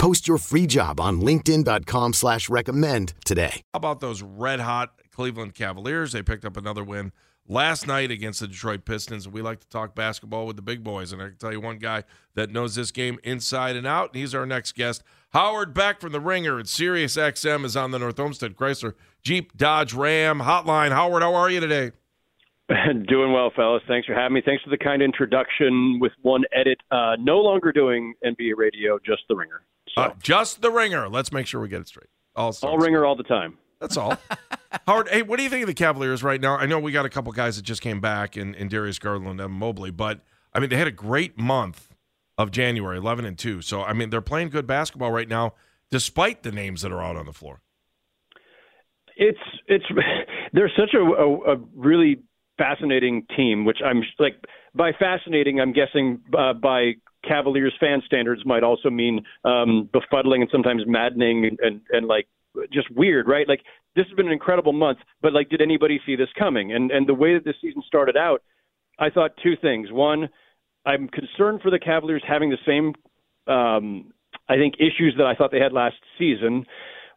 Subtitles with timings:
[0.00, 3.60] Post your free job on LinkedIn.com slash recommend today.
[3.74, 6.12] How about those red hot Cleveland Cavaliers?
[6.12, 7.12] They picked up another win
[7.46, 9.28] last night against the Detroit Pistons.
[9.28, 11.76] We like to talk basketball with the big boys, and I can tell you one
[11.76, 15.02] guy that knows this game inside and out, and he's our next guest.
[15.34, 19.54] Howard Beck from The Ringer at Sirius XM is on the North Olmsted Chrysler Jeep
[19.54, 20.92] Dodge Ram hotline.
[20.92, 21.92] Howard, how are you today?
[23.06, 23.82] Doing well, fellas.
[23.86, 24.42] Thanks for having me.
[24.42, 26.78] Thanks for the kind introduction with one edit.
[26.90, 29.60] Uh, no longer doing NBA radio, just The Ringer.
[29.94, 30.02] So.
[30.02, 31.08] Uh, just The Ringer.
[31.08, 32.08] Let's make sure we get it straight.
[32.36, 33.58] All, all Ringer all the time.
[33.80, 34.16] That's all.
[34.86, 36.56] Howard, hey, what do you think of the Cavaliers right now?
[36.56, 39.40] I know we got a couple guys that just came back in, in Darius Garland
[39.40, 40.20] and Mobley, but
[40.52, 41.94] I mean, they had a great month
[42.38, 43.62] of January, 11 and 2.
[43.62, 45.54] So, I mean, they're playing good basketball right now,
[45.90, 47.62] despite the names that are out on the floor.
[49.16, 49.84] It's, it's,
[50.52, 52.22] they're such a, a, a really
[52.58, 54.34] fascinating team, which I'm like,
[54.74, 56.94] by fascinating, I'm guessing uh, by
[57.26, 62.26] Cavaliers fan standards might also mean um, befuddling and sometimes maddening and, and, and like
[62.72, 63.48] just weird, right?
[63.48, 63.60] Like
[63.94, 66.72] this has been an incredible month, but like, did anybody see this coming?
[66.72, 68.42] And and the way that this season started out,
[68.98, 69.90] I thought two things.
[69.90, 70.28] One,
[70.86, 72.94] I'm concerned for the Cavaliers having the same,
[73.52, 74.12] um,
[74.48, 76.64] I think, issues that I thought they had last season,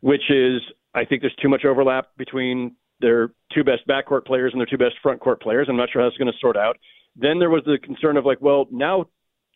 [0.01, 0.61] which is
[0.93, 4.77] I think there's too much overlap between their two best backcourt players and their two
[4.77, 5.67] best front court players.
[5.69, 6.77] I'm not sure how it's going to sort out.
[7.15, 9.05] Then there was the concern of like, well, now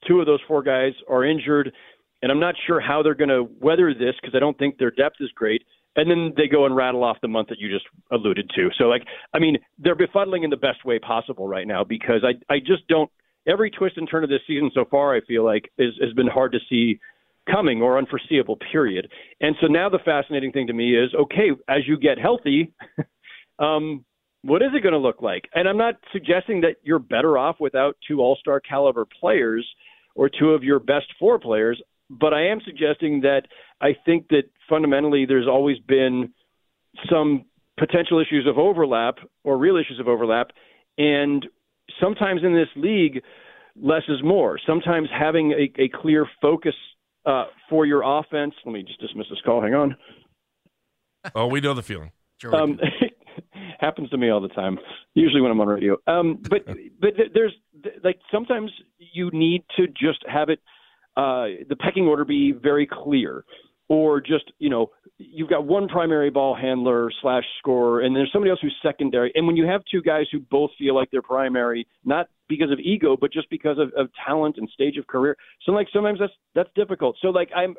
[0.08, 1.72] two of those four guys are injured
[2.22, 4.92] and I'm not sure how they're going to weather this because I don't think their
[4.92, 5.64] depth is great.
[5.96, 8.70] And then they go and rattle off the month that you just alluded to.
[8.78, 9.04] So, like,
[9.34, 12.88] I mean, they're befuddling in the best way possible right now because I, I just
[12.88, 13.10] don't.
[13.48, 16.28] Every twist and turn of this season so far, I feel like, is, has been
[16.28, 17.00] hard to see
[17.50, 18.58] coming or unforeseeable.
[18.72, 19.10] Period.
[19.40, 22.74] And so now the fascinating thing to me is, okay, as you get healthy,
[23.60, 24.04] um,
[24.48, 25.44] what is it going to look like?
[25.54, 29.68] And I'm not suggesting that you're better off without two All Star caliber players
[30.16, 33.44] or two of your best four players but I am suggesting that
[33.82, 36.34] I think that fundamentally there's always been
[37.10, 37.46] some
[37.78, 40.52] potential issues of overlap or real issues of overlap.
[40.98, 41.46] And
[42.02, 43.22] sometimes in this league,
[43.76, 44.58] less is more.
[44.66, 46.74] Sometimes having a, a clear focus
[47.26, 48.54] uh, for your offense.
[48.66, 49.62] Let me just dismiss this call.
[49.62, 49.96] Hang on.
[51.36, 52.12] Oh, we know the feeling.
[52.40, 52.80] Sure um,
[53.80, 54.78] happens to me all the time.
[55.14, 55.98] Usually when I'm on radio.
[56.08, 56.66] Um, but
[57.00, 57.54] but there's
[58.04, 60.60] like sometimes you need to just have it
[61.18, 63.44] uh, the pecking order be very clear,
[63.90, 68.52] or just you know you've got one primary ball handler slash scorer, and there's somebody
[68.52, 69.32] else who's secondary.
[69.34, 72.80] And when you have two guys who both feel like they're primary, not because of
[72.80, 76.34] ego, but just because of, of talent and stage of career, so like sometimes that's
[76.54, 77.18] that's difficult.
[77.20, 77.76] So like I'm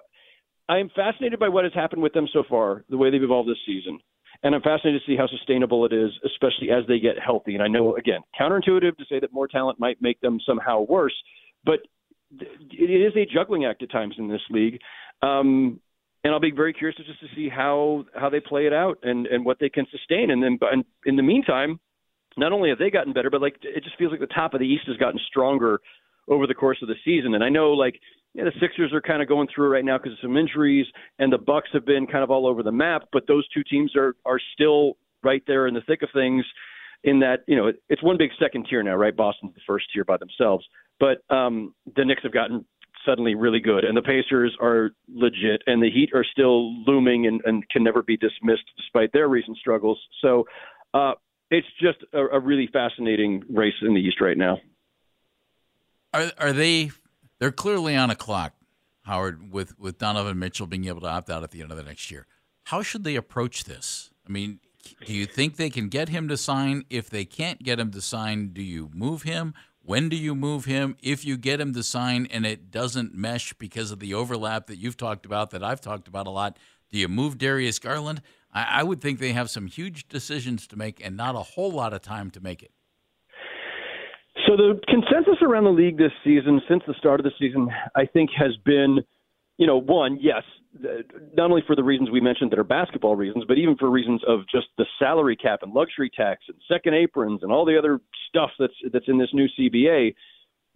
[0.69, 3.57] I'm fascinated by what has happened with them so far, the way they've evolved this
[3.65, 4.01] season.
[4.43, 7.55] And I'm fascinated to see how sustainable it is, especially as they get healthy.
[7.55, 11.15] And I know, again, counterintuitive to say that more talent might make them somehow worse,
[11.65, 11.81] but
[12.31, 14.79] it is a juggling act at times in this league.
[15.23, 15.81] Um,
[16.25, 19.27] and I'll be very curious just to see how how they play it out and
[19.27, 20.31] and what they can sustain.
[20.31, 20.71] And then, but
[21.07, 21.81] in the meantime,
[22.37, 24.61] not only have they gotten better, but like it just feels like the top of
[24.61, 25.81] the East has gotten stronger
[26.29, 27.35] over the course of the season.
[27.35, 28.01] And I know like
[28.35, 30.87] yeah, the Sixers are kind of going through right now because of some injuries,
[31.19, 33.09] and the Bucks have been kind of all over the map.
[33.13, 36.45] But those two teams are are still right there in the thick of things.
[37.05, 39.17] In that you know it's one big second tier now, right?
[39.17, 40.67] Boston's the first tier by themselves.
[41.01, 42.65] But um, the Knicks have gotten
[43.07, 47.41] suddenly really good, and the Pacers are legit, and the Heat are still looming and,
[47.45, 49.99] and can never be dismissed despite their recent struggles.
[50.21, 50.47] So
[50.93, 51.13] uh,
[51.51, 54.59] it's just a, a really fascinating race in the East right now.
[56.13, 56.91] Are are they?
[57.39, 58.55] They're clearly on a clock,
[59.03, 61.85] Howard, with with Donovan Mitchell being able to opt out at the end of the
[61.85, 62.27] next year.
[62.65, 64.11] How should they approach this?
[64.27, 64.61] I mean,
[65.07, 66.85] do you think they can get him to sign?
[66.91, 69.55] If they can't get him to sign, do you move him?
[69.83, 70.97] When do you move him?
[71.03, 74.77] If you get him to sign and it doesn't mesh because of the overlap that
[74.77, 76.59] you've talked about, that I've talked about a lot,
[76.91, 78.21] do you move Darius Garland?
[78.53, 81.71] I, I would think they have some huge decisions to make and not a whole
[81.71, 82.73] lot of time to make it.
[84.49, 88.07] So the consensus around the league this season, since the start of the season, I
[88.07, 89.01] think has been,
[89.59, 90.43] you know, one, yes,
[90.83, 91.03] uh,
[91.35, 94.23] not only for the reasons we mentioned that are basketball reasons, but even for reasons
[94.27, 98.01] of just the salary cap and luxury tax and second aprons and all the other
[98.27, 100.15] stuff that's that's in this new CBA.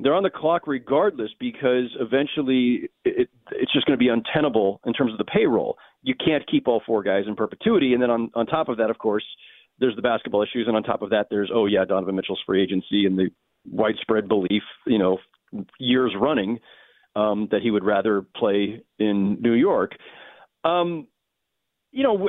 [0.00, 4.92] They're on the clock regardless because eventually it, it's just going to be untenable in
[4.92, 5.78] terms of the payroll.
[6.02, 8.90] You can't keep all four guys in perpetuity, and then on on top of that,
[8.90, 9.24] of course,
[9.78, 12.62] there's the basketball issues, and on top of that, there's oh yeah, Donovan Mitchell's free
[12.62, 13.30] agency and the
[13.70, 15.18] widespread belief, you know,
[15.78, 16.58] years running
[17.14, 19.92] um, that he would rather play in New York.
[20.64, 21.06] Um,
[21.90, 22.28] you know,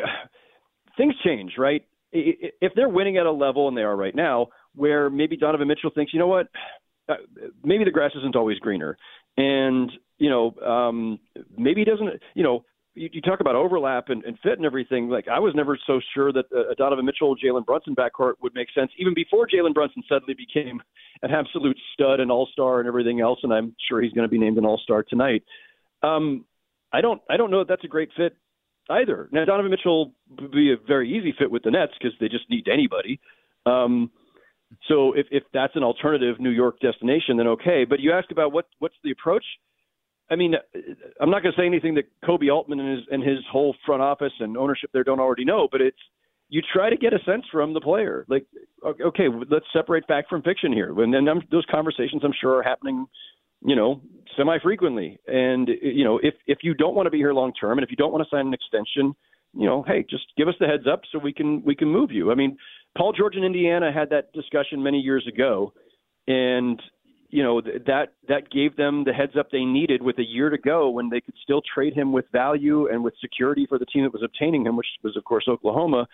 [0.98, 1.84] things change, right?
[2.12, 5.92] If they're winning at a level, and they are right now, where maybe Donovan Mitchell
[5.94, 6.48] thinks, you know what,
[7.10, 7.16] uh,
[7.64, 8.98] maybe the grass isn't always greener,
[9.36, 11.20] and you know, um,
[11.58, 12.64] maybe he doesn't, you know,
[12.96, 15.10] you, you talk about overlap and, and fit and everything.
[15.10, 18.68] Like I was never so sure that uh, Donovan Mitchell, Jalen Brunson backcourt would make
[18.76, 20.82] sense, even before Jalen Brunson suddenly became
[21.22, 23.40] an absolute stud and all star and everything else.
[23.44, 25.44] And I'm sure he's going to be named an all star tonight.
[26.02, 26.46] Um,
[26.92, 28.36] I don't, I don't know that that's a great fit
[28.90, 29.30] either.
[29.32, 32.50] Now Donovan Mitchell would be a very easy fit with the Nets because they just
[32.50, 33.20] need anybody.
[33.66, 34.12] Um,
[34.88, 37.86] so if, if that's an alternative New York destination, then okay.
[37.88, 39.46] But you ask about what what's the approach?
[40.34, 40.56] I mean,
[41.22, 44.02] I'm not going to say anything that Koby Altman and his and his whole front
[44.02, 45.98] office and ownership there don't already know, but it's
[46.50, 48.26] you try to get a sense from the player.
[48.28, 48.46] Like,
[48.84, 51.00] okay, let's separate fact from fiction here.
[51.02, 53.06] And then those conversations, I'm sure, are happening,
[53.64, 54.02] you know,
[54.36, 55.20] semi frequently.
[55.28, 57.92] And you know, if if you don't want to be here long term, and if
[57.92, 59.14] you don't want to sign an extension,
[59.56, 62.12] you know, hey, just give us the heads up so we can we can move
[62.12, 62.32] you.
[62.32, 62.58] I mean,
[62.98, 65.74] Paul George in Indiana had that discussion many years ago,
[66.28, 66.82] and
[67.34, 70.58] you know that that gave them the heads up they needed with a year to
[70.58, 74.04] go when they could still trade him with value and with security for the team
[74.04, 76.08] that was obtaining him, which was of course Oklahoma.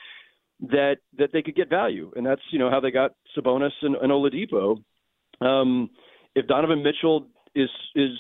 [0.61, 3.95] That that they could get value, and that's you know how they got Sabonis and,
[3.95, 4.81] and Oladipo.
[5.41, 5.89] Um,
[6.35, 8.11] if Donovan Mitchell is is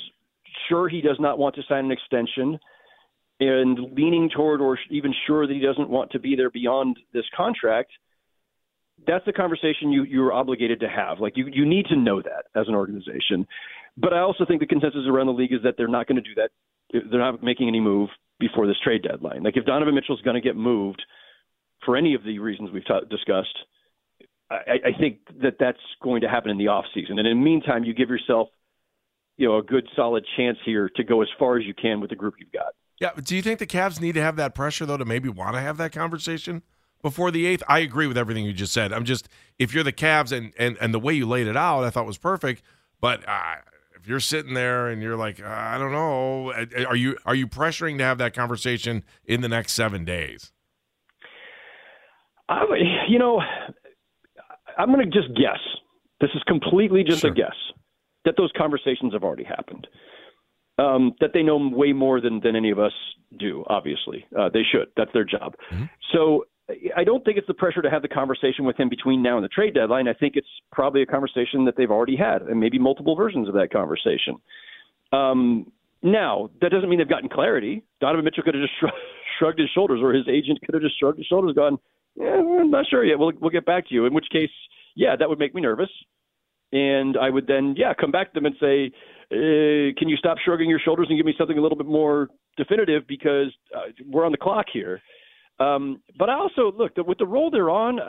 [0.67, 2.59] sure he does not want to sign an extension,
[3.39, 7.25] and leaning toward or even sure that he doesn't want to be there beyond this
[7.35, 7.91] contract,
[9.07, 11.19] that's the conversation you you're obligated to have.
[11.19, 13.47] Like you you need to know that as an organization.
[13.97, 16.21] But I also think the consensus around the league is that they're not going to
[16.21, 16.51] do that.
[16.91, 18.09] They're not making any move
[18.39, 19.43] before this trade deadline.
[19.43, 21.01] Like if Donovan Mitchell's going to get moved
[21.85, 23.57] for any of the reasons we've discussed,
[24.49, 24.55] I,
[24.85, 27.19] I think that that's going to happen in the off season.
[27.19, 28.47] And in the meantime, you give yourself,
[29.37, 32.09] you know, a good solid chance here to go as far as you can with
[32.09, 32.73] the group you've got.
[32.99, 33.11] Yeah.
[33.21, 35.61] Do you think the Cavs need to have that pressure though to maybe want to
[35.61, 36.63] have that conversation?
[37.01, 37.63] Before the eighth.
[37.67, 38.93] I agree with everything you just said.
[38.93, 41.83] I'm just if you're the Cavs and and and the way you laid it out,
[41.83, 42.61] I thought was perfect.
[43.01, 43.55] But uh,
[43.95, 47.35] if you're sitting there and you're like, uh, I don't know, uh, are you are
[47.35, 50.51] you pressuring to have that conversation in the next seven days?
[52.47, 52.63] I,
[53.07, 53.41] you know,
[54.77, 55.59] I'm going to just guess.
[56.19, 57.31] This is completely just sure.
[57.31, 57.55] a guess
[58.25, 59.87] that those conversations have already happened.
[60.77, 62.93] Um, that they know way more than, than any of us
[63.37, 64.25] do, obviously.
[64.37, 64.87] Uh, they should.
[64.95, 65.55] That's their job.
[65.71, 65.85] Mm-hmm.
[66.13, 66.45] So
[66.95, 69.43] I don't think it's the pressure to have the conversation with him between now and
[69.43, 70.07] the trade deadline.
[70.07, 73.55] I think it's probably a conversation that they've already had, and maybe multiple versions of
[73.55, 74.37] that conversation.
[75.11, 75.71] Um,
[76.03, 77.83] now, that doesn't mean they've gotten clarity.
[77.99, 78.93] Donovan Mitchell could have just shrug,
[79.39, 81.79] shrugged his shoulders, or his agent could have just shrugged his shoulders, gone,
[82.15, 83.17] yeah, "I'm not sure yet.
[83.17, 84.51] We'll we'll get back to you." In which case,
[84.95, 85.89] yeah, that would make me nervous,
[86.71, 88.91] and I would then, yeah, come back to them and say,
[89.31, 92.29] uh, "Can you stop shrugging your shoulders and give me something a little bit more
[92.57, 95.01] definitive because uh, we're on the clock here."
[95.59, 97.99] Um, but I also look with the role they're on.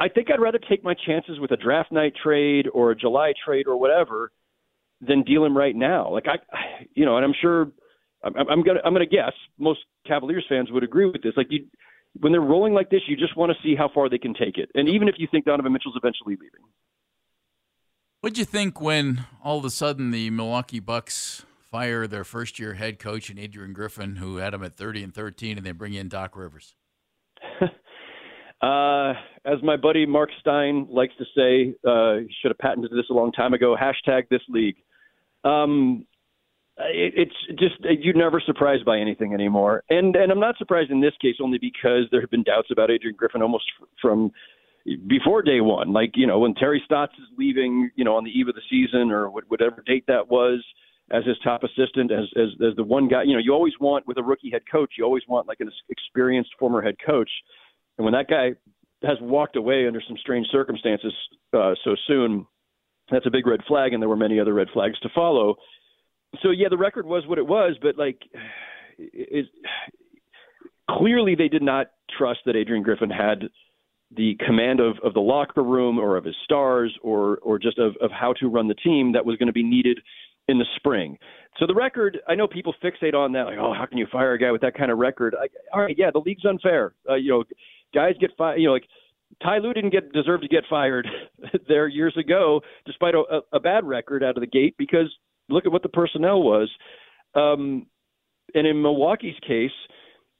[0.00, 3.32] I think I'd rather take my chances with a draft night trade or a July
[3.44, 4.32] trade or whatever
[5.00, 6.10] than deal him right now.
[6.10, 6.38] Like I,
[6.94, 7.70] you know, and I'm sure
[8.22, 11.32] I'm, I'm gonna I'm gonna guess most Cavaliers fans would agree with this.
[11.36, 11.66] Like you,
[12.18, 14.56] when they're rolling like this, you just want to see how far they can take
[14.56, 14.70] it.
[14.74, 16.60] And even if you think Donovan Mitchell's eventually leaving.
[18.20, 22.74] What'd you think when all of a sudden the Milwaukee Bucks fire their first year
[22.74, 25.94] head coach and Adrian Griffin, who had them at 30 and 13, and they bring
[25.94, 26.74] in Doc Rivers?
[28.62, 29.12] uh,
[29.44, 33.32] as my buddy Mark Stein likes to say, uh, should have patented this a long
[33.32, 33.76] time ago.
[33.80, 34.76] Hashtag this league.
[35.44, 36.06] Um,
[36.76, 41.00] it, it's just you're never surprised by anything anymore, and and I'm not surprised in
[41.00, 43.64] this case only because there have been doubts about Adrian Griffin almost
[44.00, 44.32] from
[45.06, 45.92] before day one.
[45.92, 48.62] Like you know when Terry Stotts is leaving, you know on the eve of the
[48.70, 50.64] season or whatever date that was
[51.10, 53.24] as his top assistant, as, as as the one guy.
[53.24, 55.70] You know, you always want with a rookie head coach, you always want like an
[55.88, 57.30] experienced former head coach.
[57.98, 58.52] And when that guy
[59.02, 61.12] has walked away under some strange circumstances
[61.52, 62.46] uh, so soon,
[63.10, 63.92] that's a big red flag.
[63.92, 65.56] And there were many other red flags to follow.
[66.42, 68.20] So yeah, the record was what it was, but like,
[68.98, 69.46] is
[70.88, 73.48] clearly they did not trust that Adrian Griffin had
[74.16, 77.96] the command of, of the locker room or of his stars or or just of,
[78.00, 79.98] of how to run the team that was going to be needed
[80.50, 81.16] in the spring.
[81.58, 84.32] So the record, I know people fixate on that, like, oh, how can you fire
[84.32, 85.34] a guy with that kind of record?
[85.38, 86.94] I, all right, yeah, the league's unfair.
[87.08, 87.44] Uh, you know,
[87.94, 88.60] guys get fired.
[88.60, 88.86] You know, like
[89.42, 91.06] Ty Lue didn't get deserve to get fired
[91.68, 95.14] there years ago, despite a, a bad record out of the gate, because
[95.48, 96.70] look at what the personnel was.
[97.34, 97.86] Um,
[98.54, 99.70] and in Milwaukee's case,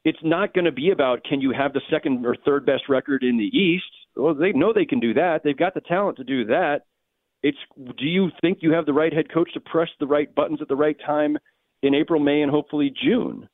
[0.05, 3.23] it's not going to be about can you have the second or third best record
[3.23, 3.85] in the East.
[4.17, 5.43] Well, they know they can do that.
[5.45, 6.83] They've got the talent to do that.
[7.43, 10.61] It's do you think you have the right head coach to press the right buttons
[10.61, 11.37] at the right time
[11.83, 13.49] in April, May, and hopefully June?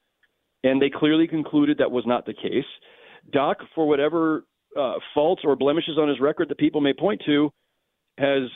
[0.65, 2.65] And they clearly concluded that was not the case.
[3.33, 4.45] Doc, for whatever
[4.79, 7.51] uh, faults or blemishes on his record that people may point to,
[8.19, 8.51] has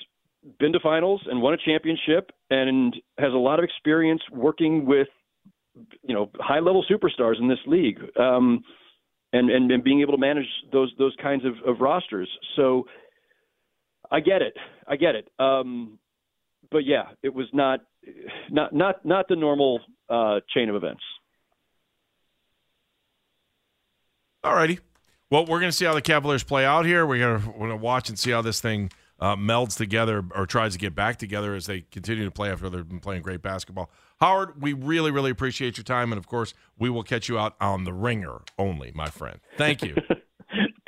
[0.58, 5.08] been to finals and won a championship and has a lot of experience working with
[6.02, 8.62] you know high level superstars in this league um,
[9.32, 12.87] and, and, and being able to manage those those kinds of, of rosters so
[14.10, 15.98] I get it I get it um,
[16.70, 17.80] but yeah it was not
[18.50, 21.02] not not not the normal uh, chain of events
[24.42, 24.78] all righty
[25.30, 28.08] well we're going to see how the Cavaliers play out here we're going to watch
[28.08, 28.90] and see how this thing
[29.20, 32.70] uh, melds together or tries to get back together as they continue to play after
[32.70, 33.90] they've been playing great basketball.
[34.20, 36.10] Howard, we really, really appreciate your time.
[36.12, 39.38] And of course, we will catch you out on the ringer only, my friend.
[39.58, 39.96] Thank you.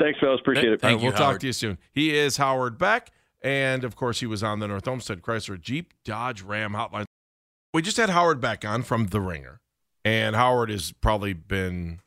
[0.02, 0.40] Thanks, fellas.
[0.40, 0.80] Appreciate it.
[0.80, 1.06] Thank you.
[1.06, 1.78] we'll you, talk to you soon.
[1.92, 3.12] He is Howard Beck.
[3.40, 7.04] And of course, he was on the North Olmsted Chrysler Jeep Dodge Ram hotline.
[7.72, 9.60] We just had Howard Beck on from The Ringer.
[10.04, 12.00] And Howard has probably been,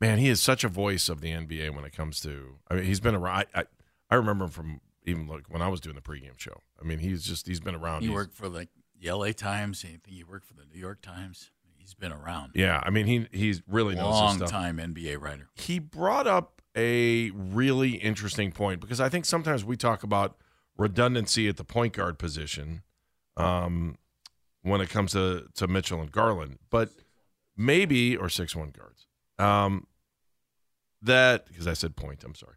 [0.00, 2.84] man, he is such a voice of the NBA when it comes to, I mean,
[2.84, 3.46] he's been around.
[3.54, 3.64] I, I,
[4.10, 6.62] I remember him from even like when I was doing the pregame show.
[6.80, 8.00] I mean, he's just, he's been around.
[8.00, 9.34] He He's- worked for like the L.A.
[9.34, 9.84] Times.
[9.84, 11.50] I think he worked for the New York Times.
[11.88, 12.52] He's been around.
[12.54, 15.48] Yeah, I mean, he he's really Long time NBA writer.
[15.54, 20.36] He brought up a really interesting point because I think sometimes we talk about
[20.76, 22.82] redundancy at the point guard position
[23.38, 23.96] um,
[24.60, 26.90] when it comes to, to Mitchell and Garland, but
[27.56, 29.06] maybe or six one guards.
[29.38, 29.86] Um,
[31.00, 32.22] that because I said point.
[32.22, 32.56] I'm sorry.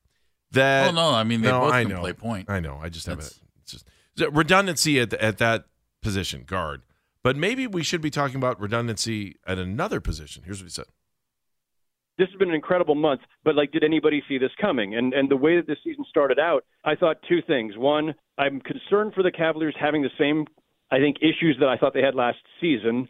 [0.51, 2.01] That Oh no, I mean they no, both I can know.
[2.01, 2.49] play point.
[2.49, 2.79] I know.
[2.83, 3.33] I just have it.
[3.61, 5.67] It's just the redundancy at at that
[6.01, 6.81] position, guard.
[7.23, 10.43] But maybe we should be talking about redundancy at another position.
[10.45, 10.85] Here's what he said.
[12.17, 14.95] this has been an incredible month, but like, did anybody see this coming?
[14.95, 17.77] And and the way that this season started out, I thought two things.
[17.77, 20.45] One, I'm concerned for the Cavaliers having the same,
[20.91, 23.07] I think, issues that I thought they had last season,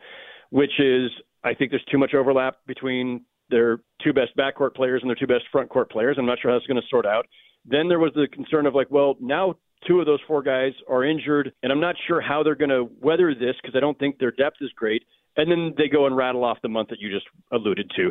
[0.50, 1.10] which is
[1.44, 5.28] I think there's too much overlap between their two best backcourt players and their two
[5.28, 6.18] best frontcourt players.
[6.18, 7.26] I'm not sure how that's going to sort out.
[7.66, 9.56] Then there was the concern of like, well, now
[9.88, 12.90] two of those four guys are injured, and I'm not sure how they're going to
[13.02, 15.04] weather this because I don't think their depth is great.
[15.38, 18.10] And then they go and rattle off the month that you just alluded to.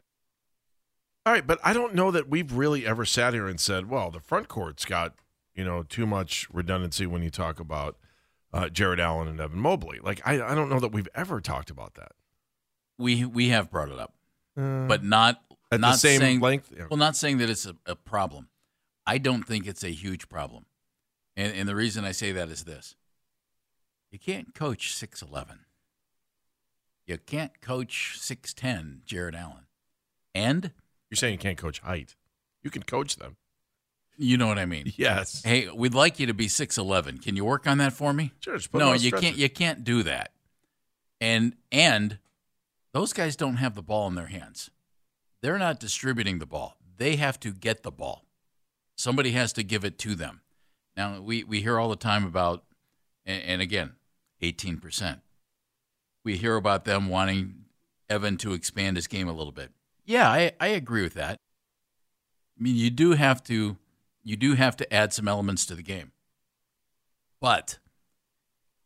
[1.26, 4.10] All right, but I don't know that we've really ever sat here and said, well,
[4.10, 5.14] the front court's got,
[5.54, 7.98] you know, too much redundancy when you talk about
[8.54, 9.98] uh, Jarrett Allen and Evan Mobley.
[10.02, 12.12] Like, I, I don't know that we've ever talked about that.
[12.98, 14.14] We we have brought it up,
[14.56, 16.72] Uh, but not at not the same saying, length.
[16.76, 16.86] Yeah.
[16.90, 18.48] Well, not saying that it's a, a problem.
[19.06, 20.66] I don't think it's a huge problem,
[21.36, 22.94] and and the reason I say that is this:
[24.10, 25.60] you can't coach six eleven.
[27.06, 29.66] You can't coach six ten, Jarrett Allen,
[30.34, 30.72] and
[31.10, 32.14] You're saying you can't coach height.
[32.62, 33.36] You can coach them.
[34.16, 34.92] you know what I mean.
[34.96, 35.42] Yes.
[35.42, 37.18] Hey, we'd like you to be six eleven.
[37.18, 38.32] Can you work on that for me?
[38.40, 39.22] Sure, no, you stretcher.
[39.22, 39.36] can't.
[39.36, 40.32] You can't do that.
[41.20, 42.18] And and
[42.92, 44.70] those guys don't have the ball in their hands.
[45.42, 46.76] They're not distributing the ball.
[46.96, 48.24] They have to get the ball.
[49.00, 50.42] Somebody has to give it to them.
[50.94, 52.64] Now we we hear all the time about,
[53.24, 53.92] and, and again,
[54.42, 55.20] eighteen percent.
[56.22, 57.64] We hear about them wanting
[58.10, 59.70] Evan to expand his game a little bit.
[60.04, 61.38] Yeah, I, I agree with that.
[62.58, 63.78] I mean, you do have to
[64.22, 66.12] you do have to add some elements to the game.
[67.40, 67.78] But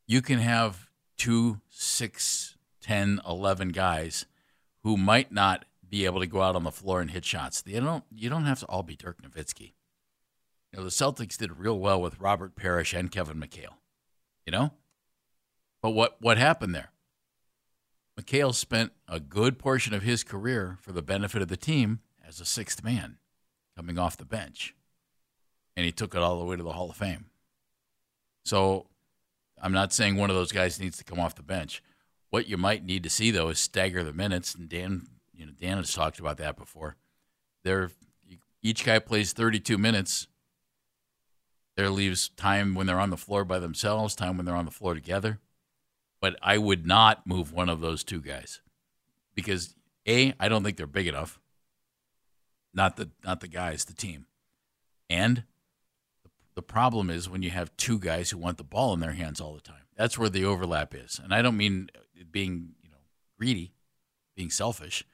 [0.06, 4.26] you can have two, six, 10, 11 guys
[4.84, 7.62] who might not be able to go out on the floor and hit shots.
[7.62, 9.72] They don't you don't have to all be Dirk Nowitzki.
[10.74, 13.74] You know, the Celtics did real well with Robert Parish and Kevin McHale.
[14.44, 14.72] You know?
[15.80, 16.90] But what what happened there?
[18.20, 22.40] McHale spent a good portion of his career for the benefit of the team as
[22.40, 23.18] a sixth man
[23.76, 24.74] coming off the bench.
[25.76, 27.26] And he took it all the way to the Hall of Fame.
[28.44, 28.86] So
[29.62, 31.84] I'm not saying one of those guys needs to come off the bench.
[32.30, 35.52] What you might need to see though is stagger the minutes, and Dan, you know,
[35.52, 36.96] Dan has talked about that before.
[37.62, 37.92] There,
[38.60, 40.26] each guy plays 32 minutes.
[41.76, 44.70] There leaves time when they're on the floor by themselves, time when they're on the
[44.70, 45.40] floor together.
[46.20, 48.60] But I would not move one of those two guys
[49.34, 49.74] because
[50.06, 51.40] a, I don't think they're big enough,
[52.72, 54.26] not the not the guys, the team.
[55.10, 55.44] And
[56.54, 59.40] the problem is when you have two guys who want the ball in their hands
[59.40, 59.82] all the time.
[59.96, 61.20] That's where the overlap is.
[61.22, 61.88] And I don't mean
[62.30, 62.96] being, you know,
[63.38, 63.72] greedy,
[64.36, 65.04] being selfish.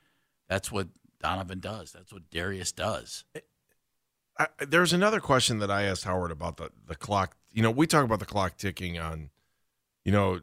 [0.49, 0.88] That's what
[1.21, 1.93] Donovan does.
[1.93, 3.25] That's what Darius does.
[4.40, 7.37] I, there's another question that I asked Howard about the the clock.
[7.52, 9.28] You know, we talk about the clock ticking on,
[10.02, 10.40] you know,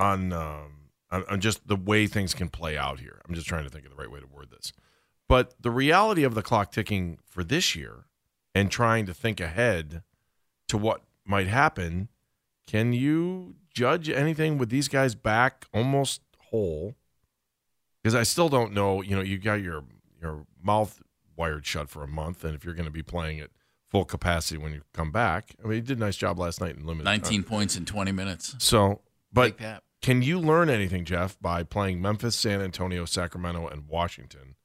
[0.00, 3.20] on um, on, on just the way things can play out here.
[3.28, 4.72] I'm just trying to think of the right way to word this.
[5.28, 8.06] But the reality of the clock ticking for this year
[8.54, 10.02] and trying to think ahead
[10.68, 12.08] to what might happen,
[12.66, 16.94] can you judge anything with these guys back almost whole?
[18.02, 19.02] Because I still don't know.
[19.02, 19.84] You know, you got your
[20.20, 21.02] your mouth
[21.36, 23.50] wired shut for a month, and if you're going to be playing at
[23.88, 26.76] full capacity when you come back, I mean, you did a nice job last night
[26.76, 27.04] in limited.
[27.04, 27.48] 19 time.
[27.48, 28.54] points in 20 minutes.
[28.58, 29.00] So,
[29.32, 29.58] but
[30.02, 34.56] can you learn anything, Jeff, by playing Memphis, San Antonio, Sacramento, and Washington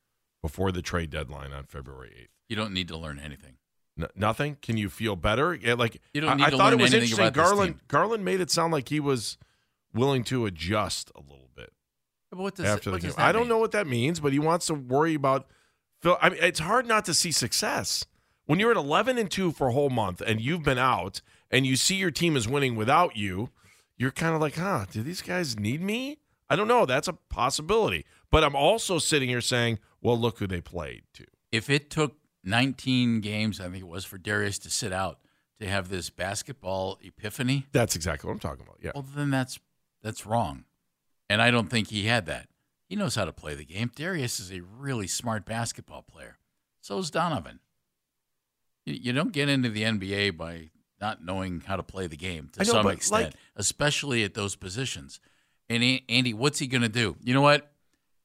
[0.41, 2.27] before the trade deadline on February 8th?
[2.49, 3.57] You don't need to learn anything.
[3.99, 4.57] N- nothing.
[4.61, 5.53] Can you feel better?
[5.53, 7.31] Yeah, like you don't need I, to I thought learn it was interesting.
[7.31, 7.79] Garland.
[7.87, 9.37] Garland made it sound like he was
[9.93, 11.44] willing to adjust a little
[12.29, 13.09] But what does, after what the game.
[13.09, 13.49] does that I don't mean?
[13.49, 15.47] know what that means, but he wants to worry about.
[16.01, 18.05] Phil, I mean, it's hard not to see success
[18.45, 21.65] when you're at 11 and two for a whole month and you've been out and
[21.65, 23.49] you see your team is winning without you.
[23.97, 24.85] You're kind of like, huh?
[24.91, 26.19] Do these guys need me?
[26.49, 26.85] I don't know.
[26.85, 28.05] That's a possibility.
[28.29, 31.25] But I'm also sitting here saying, well, look who they played to.
[31.51, 35.19] If it took 19 games, I think it was, for Darius to sit out
[35.59, 38.79] to have this basketball epiphany, That's exactly what I'm talking about.
[38.81, 38.91] Yeah.
[38.93, 39.59] well, then that's
[40.03, 40.65] that's wrong.
[41.29, 42.47] And I don't think he had that.
[42.87, 43.91] He knows how to play the game.
[43.95, 46.37] Darius is a really smart basketball player.
[46.81, 47.59] So is Donovan.
[48.85, 50.69] You, don't get into the NBA by
[51.01, 54.55] not knowing how to play the game to know, some extent, like- especially at those
[54.55, 55.19] positions.
[55.67, 57.15] And Andy, what's he going to do?
[57.23, 57.71] You know what?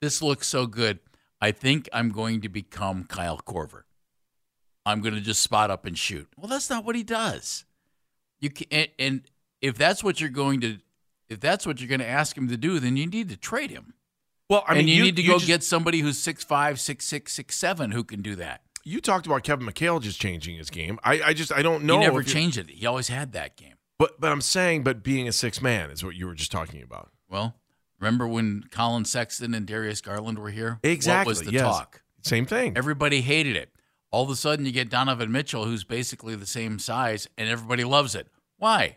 [0.02, 0.98] This looks so good.
[1.40, 3.82] I think I'm going to become Kyle Korver.
[4.84, 6.28] I'm going to just spot up and shoot.
[6.36, 7.64] Well, that's not what he does.
[8.40, 9.22] You can, and, and
[9.62, 10.78] if that's what you're going to,
[11.30, 13.70] if that's what you're going to ask him to do, then you need to trade
[13.70, 13.94] him.
[14.50, 17.06] Well, I mean, and you, need to go just- get somebody who's six five, six
[17.06, 18.62] six, six seven who can do that.
[18.82, 20.98] You talked about Kevin McHale just changing his game.
[21.04, 21.98] I, I just I don't know.
[21.98, 22.70] he never changed it.
[22.70, 23.74] He always had that game.
[23.98, 26.82] But but I'm saying, but being a six man is what you were just talking
[26.82, 27.10] about.
[27.28, 27.56] Well,
[28.00, 30.80] remember when Collin Sexton and Darius Garland were here?
[30.82, 31.30] Exactly.
[31.30, 31.62] What was the yes.
[31.62, 32.02] talk?
[32.22, 32.76] Same thing.
[32.76, 33.70] Everybody hated it.
[34.10, 37.84] All of a sudden, you get Donovan Mitchell, who's basically the same size, and everybody
[37.84, 38.26] loves it.
[38.56, 38.96] Why?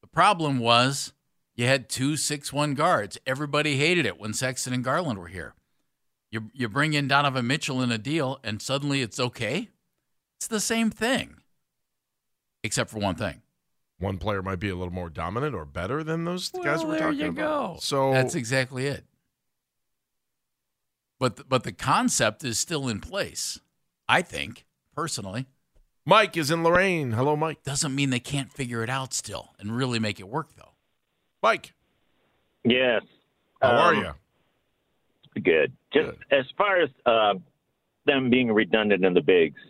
[0.00, 1.12] The problem was
[1.56, 3.18] you had two six-one guards.
[3.26, 5.54] Everybody hated it when Sexton and Garland were here.
[6.30, 9.68] You you bring in Donovan Mitchell in a deal, and suddenly it's okay.
[10.38, 11.36] It's the same thing,
[12.62, 13.42] except for one thing.
[13.98, 17.00] One player might be a little more dominant or better than those guys we're there
[17.12, 17.74] talking you about.
[17.74, 17.76] go.
[17.80, 19.04] So That's exactly it.
[21.20, 23.60] But the, but the concept is still in place.
[24.08, 25.46] I think personally
[26.04, 27.12] Mike is in Lorain.
[27.12, 27.62] Hello, Mike.
[27.62, 30.73] doesn't mean they can't figure it out still and really make it work though.
[31.44, 31.74] Mike,
[32.64, 33.02] Yes.
[33.60, 34.16] how are Um,
[35.34, 35.42] you?
[35.42, 35.76] Good.
[35.92, 36.24] Just Good.
[36.30, 37.34] as far as uh,
[38.06, 39.60] them being redundant in the bigs,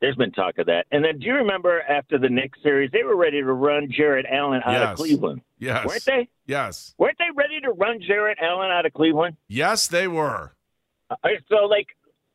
[0.00, 0.86] there's been talk of that.
[0.90, 4.26] And then do you remember after the Knicks series, they were ready to run Jarrett
[4.28, 4.88] Allen out Yes.
[4.90, 5.86] of Cleveland, Yes.
[5.86, 6.28] weren't they?
[6.46, 6.92] Yes.
[6.98, 9.36] Weren't they ready to run Jarrett Allen out of Cleveland?
[9.46, 10.56] Yes, they were.
[11.08, 11.14] Uh,
[11.48, 11.86] so like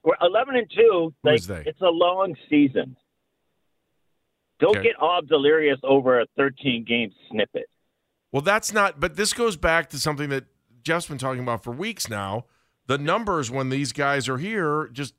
[0.04, 1.14] we're 11 and two.
[1.24, 1.64] Like Who's they?
[1.66, 2.96] it's a long season.
[4.60, 4.84] Don't Okay.
[4.90, 7.68] get all delirious over a 13 game snippet.
[8.36, 10.44] Well, that's not, but this goes back to something that
[10.84, 12.48] Jeff's been talking about for weeks now.
[12.86, 15.14] The numbers when these guys are here just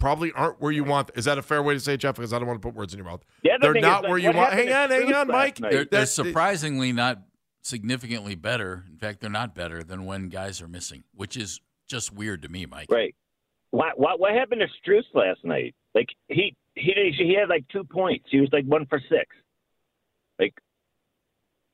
[0.00, 1.10] probably aren't where you want.
[1.14, 2.14] Is that a fair way to say it, Jeff?
[2.14, 3.26] Because I don't want to put words in your mouth.
[3.42, 4.54] The They're not is, like, where you want.
[4.54, 5.58] Hang on, hang on, Mike.
[5.58, 7.20] They're, they're surprisingly not
[7.60, 8.86] significantly better.
[8.90, 12.48] In fact, they're not better than when guys are missing, which is just weird to
[12.48, 12.90] me, Mike.
[12.90, 13.14] Right.
[13.72, 15.74] What what what happened to Strus last night?
[15.94, 18.24] Like he he he had like two points.
[18.30, 19.26] He was like one for six.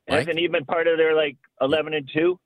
[0.09, 0.19] Mike?
[0.21, 2.39] hasn't he been part of their like eleven and two?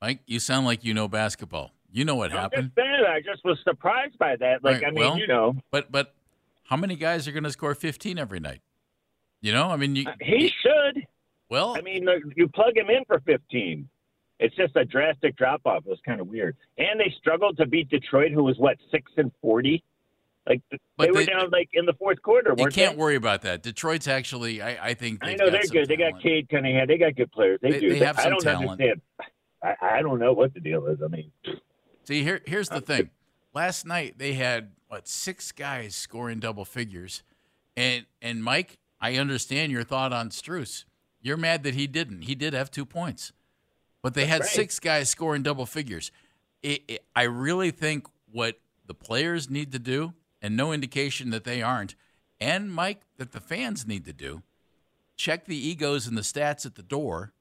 [0.00, 1.72] Mike, you sound like you know basketball.
[1.90, 2.72] You know what I'm happened.
[2.76, 4.62] just saying, I just was surprised by that.
[4.62, 6.14] Like Right, I mean, well- you know, But but
[6.64, 8.60] how many guys are going to score 15 every night?
[9.40, 11.06] You know, I mean, you, uh, he should.
[11.48, 13.88] well, I mean, you plug him in for fifteen.
[14.40, 15.78] It's just a drastic drop off.
[15.86, 16.56] It was kind of weird.
[16.76, 19.82] And they struggled to beat Detroit, who was what six and forty.
[20.48, 20.62] Like
[20.98, 22.54] they were they- down like in the fourth quarter.
[22.56, 23.00] you can't they?
[23.00, 23.62] worry about that.
[23.62, 25.88] Detroit's actually, I, I think I know got they're some good.
[25.88, 26.20] They got.
[26.22, 26.86] Cade Cunningham.
[26.86, 27.58] They got good players.
[27.62, 27.88] They, They- do.
[27.90, 28.70] they have I don't talent.
[28.70, 29.00] understand.
[29.62, 30.98] I, I don't know what the deal is.
[31.04, 31.30] I mean,
[32.04, 33.10] See, here here's the thing.
[33.54, 37.22] Last night they had what six guys scoring double figures,
[37.76, 40.84] and and Mike, I understand your thought on Strus.
[41.20, 42.22] You're mad that he didn't.
[42.22, 43.32] He did have two points,
[44.02, 44.48] but they had right.
[44.48, 46.12] six guys scoring double figures.
[46.62, 51.44] it, it, I really think what the players need to do, and no indication that
[51.44, 51.94] they aren't,
[52.40, 54.42] and Mike, that the fans need to do,
[55.16, 57.32] check the egos and the stats at the door,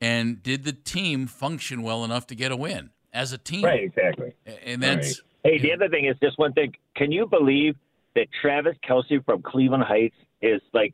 [0.00, 3.64] and did the team function well enough to get a win as a team?
[3.64, 4.34] Right, exactly.
[4.64, 5.52] And that's right.
[5.52, 5.58] hey.
[5.58, 6.74] The other thing is just one thing.
[6.94, 7.76] Can you believe
[8.14, 10.92] that Travis Kelce from Cleveland Heights is like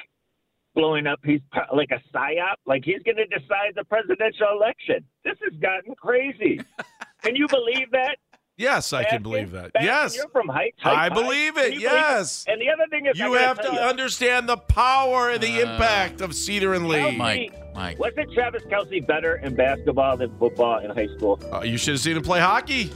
[0.74, 1.18] blowing up?
[1.24, 1.40] He's
[1.74, 2.54] like a psyop.
[2.66, 5.04] Like he's going to decide the presidential election.
[5.24, 6.60] This has gotten crazy.
[7.22, 8.16] Can you believe that?
[8.60, 9.70] Yes, I can believe that.
[9.80, 10.76] yes, you're from Heights.
[10.84, 11.80] I believe it.
[11.80, 12.44] Yes.
[12.44, 12.60] Believe it?
[12.60, 15.72] And the other thing is, you have to you, understand the power and the uh,
[15.72, 17.16] impact of Cedar and Lee.
[17.16, 21.40] Mike, Mike, wasn't Travis Kelce better in basketball than football in high school?
[21.50, 22.90] Uh, you should have seen him play hockey.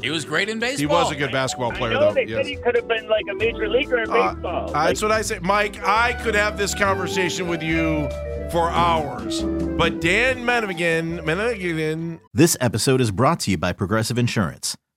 [0.00, 0.78] He was great in baseball.
[0.78, 2.14] He was a good basketball player, I know, though.
[2.14, 2.38] They yes.
[2.38, 4.64] said he could have been like a major leaguer in uh, baseball.
[4.68, 5.82] Like, that's what I say, Mike.
[5.82, 8.08] I could have this conversation with you
[8.50, 12.20] for hours, but Dan Menevigan, Menevigan.
[12.32, 14.76] This episode is brought to you by Progressive Insurance.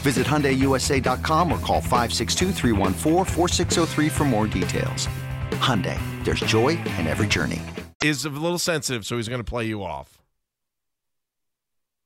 [0.00, 2.52] Visit HyundaiUSA.com or call 562
[4.10, 5.06] for more details.
[5.60, 7.60] Hyundai, there's joy in every journey.
[8.02, 10.16] Is a little sensitive, so he's going to play you off.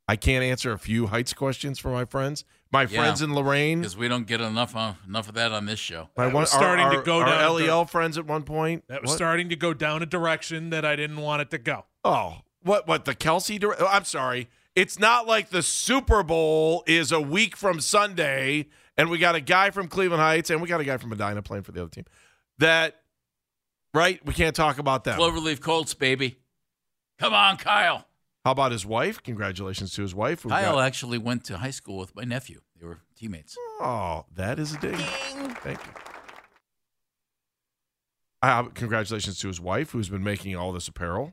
[0.08, 2.44] I can't answer a few Heights questions for my friends.
[2.72, 3.00] My Yeah.
[3.00, 3.80] friends in Lorain.
[3.80, 6.08] because we don't get enough uh, enough of that on this show.
[6.16, 8.42] My one, was starting our, to go our, down our the- LEL friends at one
[8.42, 8.84] point.
[8.88, 9.16] That was What?
[9.16, 11.84] starting to go down a direction that I didn't want it to go.
[12.04, 12.86] Oh, what?
[12.88, 13.58] What the Kelce?
[13.60, 14.48] Dire- oh, I'm sorry.
[14.76, 19.40] It's not like the Super Bowl is a week from Sunday, and we got a
[19.40, 21.90] guy from Cleveland Heights, and we got a guy from Medina playing for the other
[21.90, 22.04] team.
[22.58, 22.96] That,
[23.92, 24.24] right?
[24.26, 25.18] We can't talk about them.
[25.18, 26.36] Cloverleaf Colts, baby.
[27.20, 28.06] Come on, Kyle.
[28.44, 29.22] How about his wife?
[29.22, 30.44] Congratulations to his wife.
[30.44, 32.60] We've Kyle got- actually went to high school with my nephew.
[32.80, 33.56] They were teammates.
[33.80, 34.96] oh, that is a ding.
[34.96, 35.92] Thank you.
[38.42, 41.32] Uh, congratulations to his wife, who's been making all this apparel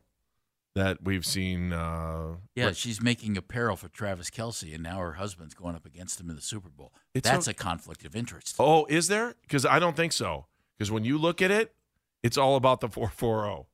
[0.75, 1.73] that we've seen.
[1.73, 6.19] Uh, Yeah, she's making apparel for Travis Kelce, and now her husband's going up against
[6.21, 6.93] him in the Super Bowl.
[7.13, 8.55] That's a- a conflict of interest.
[8.59, 9.35] Oh, is there?
[9.41, 10.47] Because I don't think so.
[10.77, 11.75] Because when you look at it,
[12.23, 13.67] it's all about the 440.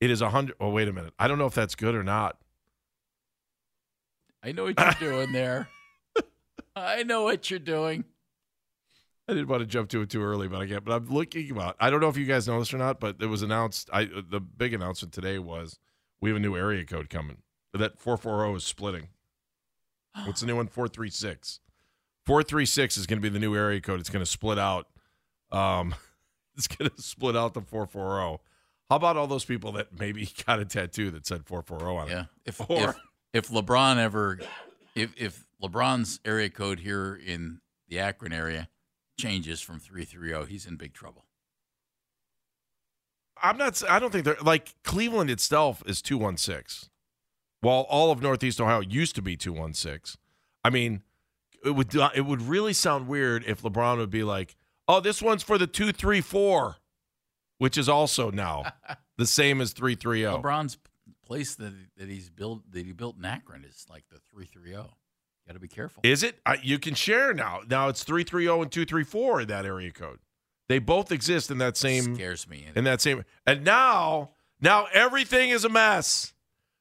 [0.00, 0.56] It is a 100.
[0.60, 1.12] Oh, wait a minute.
[1.18, 2.38] I don't know if that's good or not.
[4.42, 5.68] I know what you're doing there.
[6.74, 8.04] I know what you're doing.
[9.28, 10.84] I didn't want to jump to it too early, but I get.
[10.84, 11.76] But I'm looking about.
[11.78, 13.90] I don't know if you guys know this or not, but it was announced.
[13.92, 15.78] I the big announcement today was
[16.20, 17.38] we have a new area code coming.
[17.72, 19.08] That 440 is splitting.
[20.24, 20.66] What's the new one?
[20.66, 21.60] 436.
[22.26, 24.00] 436 is going to be the new area code.
[24.00, 24.88] It's going to split out.
[25.50, 25.94] Um,
[26.56, 28.42] it's going to split out the 440.
[28.88, 32.10] How about all those people that maybe got a tattoo that said 440 on it?
[32.10, 32.24] Yeah.
[32.44, 32.96] If Or- if
[33.32, 34.40] if LeBron ever
[34.96, 38.68] if if LeBron's area code here in the Akron area
[39.18, 41.24] changes from 330, he's in big trouble.
[43.42, 43.82] I'm not.
[43.88, 46.90] I don't think they're like Cleveland itself is two one six,
[47.60, 50.16] while all of Northeast Ohio used to be two one six.
[50.64, 51.02] I mean,
[51.64, 54.56] it would uh, it would really sound weird if LeBron would be like,
[54.88, 56.76] "Oh, this one's for the two three four,
[57.58, 58.64] which is also now
[59.18, 60.38] the same as three three oh.
[60.38, 60.78] LeBron's
[61.24, 64.90] place that that he's built that he built in Akron is like the 330.
[65.46, 66.00] Got to be careful.
[66.04, 66.38] Is it?
[66.44, 67.60] I, you can share now.
[67.68, 70.18] Now it's three three zero and two three four in that area code.
[70.70, 72.66] They both exist in that same scares me.
[72.74, 74.30] in that same and now
[74.60, 76.32] now everything is a mess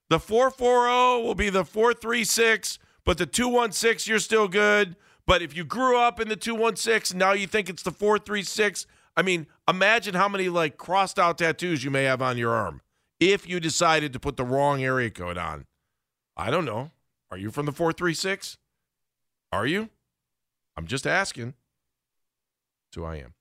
[0.09, 5.63] the 440 will be the 436 but the 216 you're still good but if you
[5.63, 8.85] grew up in the 216 and now you think it's the 436
[9.17, 12.81] i mean Imagine how many like crossed out tattoos you may have on your arm
[13.19, 15.67] if you decided to put the wrong area code on.
[16.35, 16.89] I don't know.
[17.29, 18.57] Are you from the 436?
[19.51, 19.89] Are you?
[20.75, 21.53] I'm just asking.
[22.87, 23.33] That's who I am.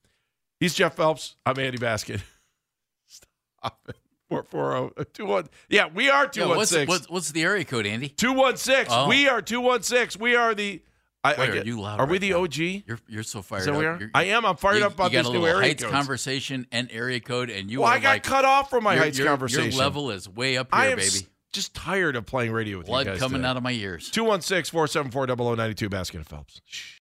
[0.59, 1.35] He's Jeff Phelps.
[1.45, 2.21] I'm Andy Baskin.
[3.07, 3.95] Stop it.
[4.29, 6.87] 440 uh, Yeah, we are Yeah, what's, 216.
[6.87, 8.09] what's, what's the area code, Andy?
[8.09, 8.85] 216.
[8.95, 9.07] Oh.
[9.07, 10.21] We are 216.
[10.21, 10.81] We are the.
[11.23, 12.43] I, I Wait, are get- you loud Are we right the now?
[12.43, 12.57] OG?
[12.87, 13.79] You're you're so fired Is that up.
[13.79, 13.97] we are?
[13.99, 14.45] You're- I am.
[14.45, 15.93] I'm fired you, up about you got these a new little area Heights codes.
[15.93, 18.93] conversation and area code, and you well, are I got like, cut off from my
[18.93, 19.71] your, Heights your, conversation.
[19.71, 21.07] Your level is way up I here, am baby.
[21.07, 23.19] s- just tired of playing radio with Blood you guys.
[23.19, 23.49] coming today.
[23.49, 24.09] out of my ears.
[24.11, 26.61] 216 474 0092 Baskin and Phelps.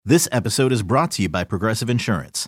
[0.06, 2.48] This episode is brought to you by Progressive Insurance.